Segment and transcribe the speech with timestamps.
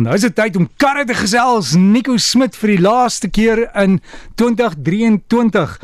[0.00, 1.74] Nou is dit tyd om karre te gesels.
[1.76, 3.98] Nico Smit vir die laaste keer in
[4.40, 5.74] 2023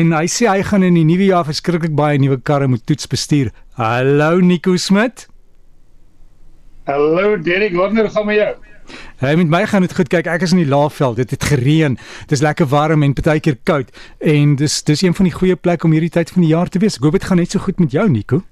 [0.00, 3.10] en hy sê hy gaan in die nuwe jaar verskriklik baie nuwe karre moet toets
[3.12, 3.50] bestuur.
[3.76, 5.26] Hallo Nico Smit.
[6.88, 8.54] Hallo Derek, wonder gaan met jou?
[9.20, 10.08] Hey, met my gaan dit goed.
[10.08, 11.20] Kyk, ek is in die Laagveld.
[11.20, 12.00] Dit het gereën.
[12.24, 13.92] Dit is lekker warm en partykeer koud
[14.24, 16.80] en dis dis een van die goeie plekke om hierdie tyd van die jaar te
[16.80, 16.96] wees.
[16.96, 18.46] Ek hoop dit gaan net so goed met jou Nico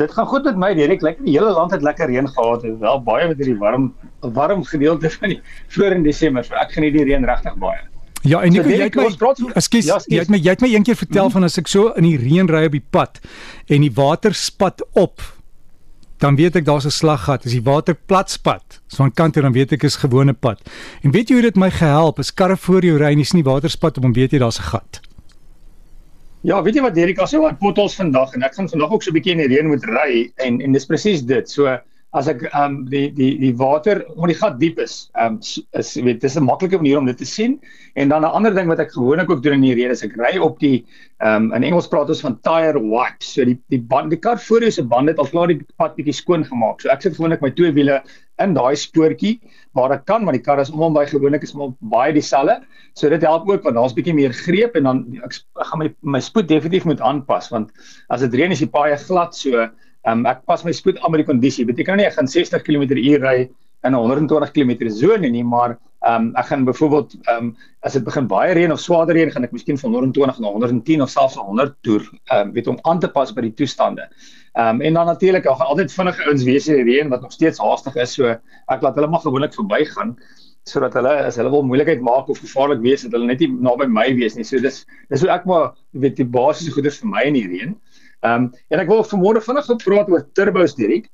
[0.00, 1.04] dit gaan goed met my Derek.
[1.04, 2.64] Lekker die hele land het lekker reën gehad.
[2.64, 5.40] Dit wel baie met hierdie warm warm gedeelte van die
[5.76, 6.44] voor in Desember.
[6.44, 7.80] So ek geniet die reën regtig baie.
[8.22, 10.68] Ja, en Nico, so, jy het my Ekskuus, ja, jy het my jy het my
[10.68, 11.38] eendag vertel mm -hmm.
[11.38, 13.20] van as ek so in die reën ry op die pad
[13.66, 15.22] en die water spat op,
[16.20, 17.46] dan weet ek daar's 'n slaggat.
[17.46, 20.60] As die water plat spat, so aan kant toe dan weet ek is gewone pad.
[21.02, 22.18] En weet jy hoe dit my gehelp?
[22.18, 24.58] As karre voor jou ry en dis nie water spat op om weet jy daar's
[24.58, 25.00] 'n gat.
[26.40, 29.02] Ja, weet jy wat Derek, as jy wat potholes vandag en ek gaan vandag ook
[29.04, 31.50] so 'n bietjie in die reën moet ry en en dis presies dit.
[31.50, 31.68] So
[32.18, 35.66] as ek ehm um, die die die water omdat die gat diep is, ehm um,
[35.78, 37.60] is weet dis 'n maklike manier om dit te sien.
[37.94, 40.16] En dan 'n ander ding wat ek gewoonlik ook doen in die reën is ek
[40.18, 40.84] ry op die
[41.20, 43.34] ehm um, in Engels praat ons van tire wipes.
[43.34, 45.94] So die die band die kar voor jou se band het al klaar die pad
[45.94, 46.80] bietjie skoon gemaak.
[46.80, 48.02] So ek sit gewoonlik my twee wiele
[48.42, 49.38] in daai spoortjie
[49.74, 52.58] waar ek kan want die kar is om hom by gewoonlik is maar baie dieselfde.
[52.94, 55.94] So dit help ook want daar's bietjie meer greep en dan ek, ek gaan my
[56.02, 57.70] my spoed definitief moet aanpas want
[58.10, 59.70] as dit reën is die paaie glad so
[60.08, 61.66] um, ek pas my spoed aan met die kondisie.
[61.68, 63.36] Beteken nie ek gaan 60 km/h ry
[63.84, 68.26] in 'n 120 km sone nie, maar um, ek gaan byvoorbeeld um, as dit begin
[68.28, 71.76] baie reën of swaarder reën gaan ek miskien van 120 na 110 of selfs 100
[71.86, 74.08] toer, um, weet om aan te pas by die toestande.
[74.58, 77.32] Ehm um, en dan natuurlik ook altyd vinnige ouens wees in die reën wat nog
[77.32, 78.14] steeds haastig is.
[78.14, 78.28] So
[78.68, 80.16] ek laat hulle maar gewoonlik verbygaan
[80.68, 83.86] sodat hulle as hulle wil moeilikheid maak of gevaarlik wees dat hulle net nie naby
[83.88, 84.44] my wees nie.
[84.44, 87.72] So dis dis hoe ek maar weet die basiese goeders vir my in die reën.
[87.72, 87.89] Ehm
[88.22, 91.10] um, en ek wil vanmôre vinnig gepraat oor turbos Dirk.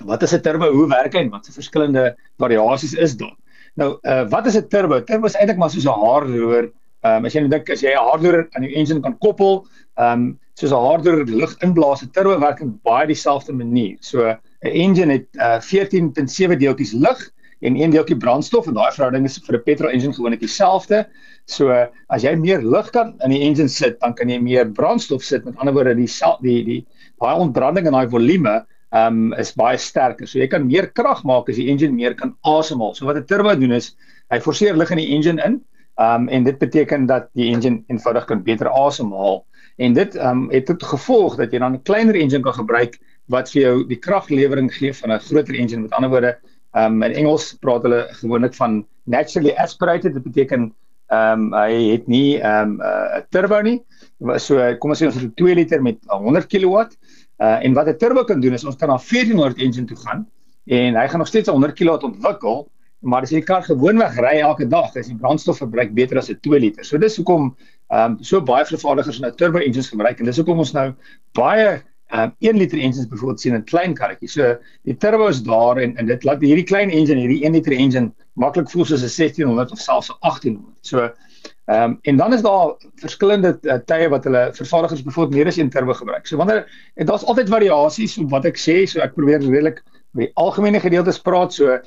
[0.00, 0.72] Wat is 'n turbo?
[0.72, 1.28] Hoe werk hy?
[1.30, 3.36] Wat se verskillende variasies is daar?
[3.74, 5.00] Nou, uh wat is 'n turbo?
[5.00, 6.72] Turbo is eintlik maar soos 'n haarroer.
[7.04, 9.66] Ehm um, as jy nou dink as jy 'n haarroer aan jou engine kan koppel,
[9.96, 13.96] ehm um, soos 'n harder lug inblaas, 'n turbo werk in baie dieselfde manier.
[14.00, 17.30] So 'n engine het uh, 14.7 deeltjies lug
[17.64, 21.06] en een deeltjie brandstof en daai verhouding is vir 'n petrol engine gewoonlik dieselfde.
[21.46, 21.72] So
[22.08, 25.44] as jy meer lug kan in die engine sit, dan kan jy meer brandstof sit.
[25.44, 26.08] Met ander woorde, die
[26.42, 26.86] die die
[27.20, 30.26] baie ontbranding in daai volume um is baie sterker.
[30.26, 32.94] So jy kan meer krag maak as die engine meer kan asemhaal.
[32.94, 33.96] So wat 'n turbo doen is
[34.30, 35.60] hy forceer lug in die engine in.
[35.98, 39.44] Um en dit beteken dat die engine eenvoudig kan beter asemhaal.
[39.78, 42.98] En dit um het tot gevolg dat jy dan 'n kleiner engine kan gebruik
[43.28, 45.82] wat vir jou die kraglewering gee van 'n groter engine.
[45.82, 46.36] Met ander woorde,
[46.74, 50.14] um in Engels praat hulle gewoonlik van naturally aspirated.
[50.14, 50.72] Dit beteken
[51.14, 53.80] um hy het nie um 'n uh, turbo nie.
[54.38, 56.86] So kom ons sê ons het 'n 2 liter met 100 kW.
[57.40, 60.26] Uh en wat 'n turbo kan doen is ons kan na 1400 engine toe gaan
[60.66, 62.68] en hy gaan nog steeds 100 kW ontwikkel
[63.04, 66.40] maar as jy die kar gewoonweg ry elke dag, is die brandstofverbruik beter as 'n
[66.40, 66.84] 2 liter.
[66.84, 67.54] So dis hoekom
[67.92, 70.94] ehm um, so baie vervaardigers nou turbo engines gebruik en dis hoekom ons nou
[71.36, 71.82] baie ehm
[72.14, 74.32] um, 1 liter engines byvoorbeeld sien in klein karretjies.
[74.32, 77.72] So die turbo is daar en en dit laat hierdie klein engine, hierdie 1 liter
[77.72, 80.76] engine maklik voel soos 'n 1600 of selfs 'n 1800.
[80.80, 81.10] So
[81.66, 85.56] ehm um, en dan is daar verskillende uh, tye wat hulle vervaardigers byvoorbeeld meer as
[85.56, 86.26] een turbo gebruik.
[86.26, 89.82] So wanneer en daar's altyd variasies op wat ek sê, so ek probeer redelik
[90.12, 91.78] by algemene gedeeltes praat so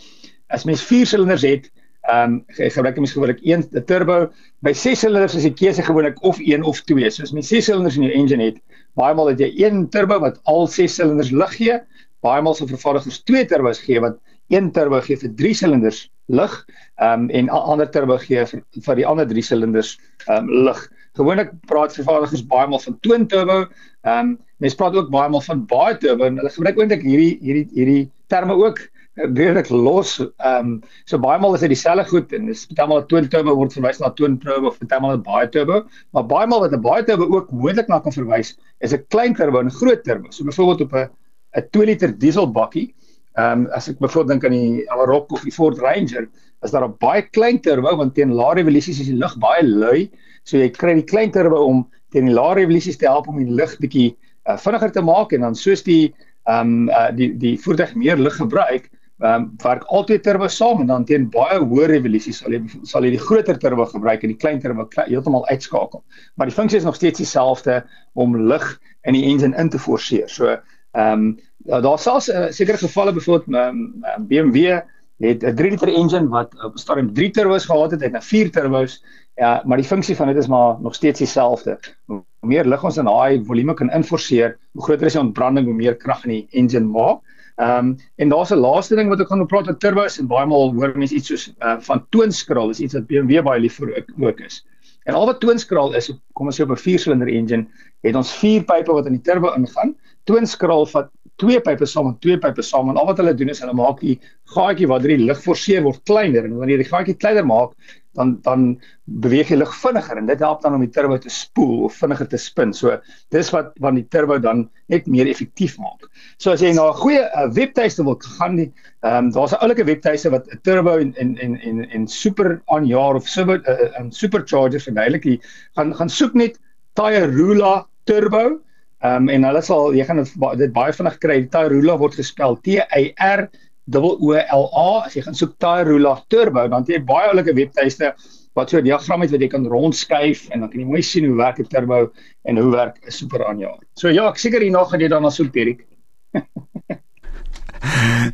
[0.47, 1.71] as mens 4 silinders het,
[2.07, 4.29] ehm um, gebruik jy gewoonlik een turbo.
[4.63, 7.09] By 6 silinders is die keuse gewoonlik of 1 of 2.
[7.11, 8.61] So as mens 6 silinders in jou engine het,
[8.95, 11.79] baie maal het jy een turbo wat al 6 silinders lug gee.
[12.23, 14.17] Baie maal sal vervaardigers twee turbos gee wat
[14.53, 16.53] een turbo gee vir 3 silinders lug,
[16.95, 19.97] ehm um, en ander turbo gee vir vir die ander 3 silinders
[20.27, 20.79] ehm um, lug.
[21.19, 23.65] Gewoonlik praat vervaardigers baie maal van twin turbo.
[24.07, 27.33] Ehm um, mense praat ook baie maal van baie turbo en hulle gebruik eintlik hierdie
[27.43, 28.79] hierdie hierdie terme ook
[29.17, 30.19] redelik los.
[30.19, 33.55] Ehm um, so baie maal is dit dieselfde goed en dis maal 'n twin turbo
[33.55, 36.81] word verwys na twin turbo of maal 'n baie turbo, maar baie maal wat 'n
[36.81, 40.29] baie turbo ook moontlik na kan verwys is 'n klein turbo en 'n groot turbo.
[40.29, 41.09] So byvoorbeeld op 'n
[41.57, 42.93] 'n 2 liter diesel bakkie,
[43.35, 46.29] ehm um, as ek byvoorbeeld dink aan die Amarok of die Ford Ranger,
[46.63, 50.11] is daar 'n baie klein turbo want teen lae revolusies is die lug baie lui,
[50.43, 53.51] so jy kry die klein turbo om teen die lae revolusies te help om die
[53.51, 54.15] lug bietjie
[54.47, 56.13] uh, vinniger te maak en dan soos die
[56.47, 60.81] ehm um, uh, die die voertuig meer lug gebruik ehm um, werk altyd turbo saam
[60.83, 64.29] en dan teen baie hoë revolusies sal jy sal jy die groter turbo gebruik en
[64.29, 66.03] die klein turbo heeltemal uitskakel.
[66.35, 67.81] Maar die funksie is nog steeds dieselfde
[68.13, 68.67] om lug
[69.09, 70.29] in die engine in te forceer.
[70.29, 73.81] So ehm um, daar selfs uh, sekere gevalle byvoorbeeld um,
[74.29, 74.77] BMW
[75.17, 78.51] het 'n 3 liter engine wat op stadium 3 turbos gehad het, het nou 4
[78.51, 79.03] turbos.
[79.35, 81.79] Ja, maar die funksie van dit is maar nog steeds dieselfde.
[82.05, 85.75] Hoe meer lug ons in daai volume kan inforceer, hoe groter is die ontbranding, hoe
[85.75, 87.19] meer krag in die engine maak.
[87.57, 90.45] Ehm um, en daar's 'n laaste ding wat ek gaan praat oor turbos en baie
[90.45, 94.05] maal hoor mense iets soos uh, van toonskraal is iets wat BMW baie lief vir
[94.21, 94.65] ook is.
[95.09, 97.65] En al wat toonskraal is, kom ons sê op 'n 4-silinder engine,
[98.05, 99.95] het ons vier pype wat in die turbo ingaan.
[100.29, 101.09] Toonskraal vat
[101.41, 104.01] twee pype saam en twee pype saam en al wat hulle doen is hulle maak
[104.01, 104.17] die
[104.55, 107.75] gaatjie waar die lug forceer word kleiner en wanneer die gaatjie kleiner maak,
[108.17, 108.63] dan dan
[109.05, 112.27] beweeg die lug vinniger en dit help dan om die turbo te spoel of vinniger
[112.27, 112.73] te spin.
[112.73, 112.97] So
[113.35, 116.09] dis wat van die turbo dan net meer effektief maak.
[116.41, 118.71] So as jy na 'n goeie uh, webtuiste wil gaan, ehm
[119.13, 122.85] um, daar's 'n oulike webtuiste wat 'n turbo en en en en en super aan
[122.85, 125.43] jaar of super 'n uh, uh, um, supercharger verduidelik.
[125.75, 126.59] Gaan gaan soek net
[126.93, 128.59] Tyrula turbo.
[129.05, 131.37] Ehm um, en hulle sal jy gaan dit baie vinnig kry.
[131.53, 133.47] Tyrula word gespel T Y R
[133.95, 138.13] O L A as jy gaan soek Tyrula Turbo dan jy baie oulike webtuiste
[138.57, 141.25] wat so 'n diagram het wat jy kan rondskuif en dan kan jy mooi sien
[141.25, 142.11] hoe werk 'n turbo
[142.45, 143.79] en hoe werk 'n super aanjaer.
[143.93, 145.85] So ja, ek seker hierna gaan jy dan na soek Derek.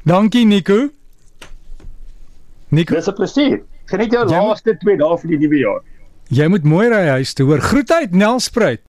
[0.06, 0.90] Dankie Nico.
[2.70, 2.96] Nico.
[2.96, 3.64] Dis 'n plesier.
[3.86, 5.82] Geniet jou jy laaste 2 dae vir die nuwe jaar.
[6.30, 7.60] Jy moet mooi ry huis toe hoor.
[7.60, 8.84] Groet uit Nelspruit.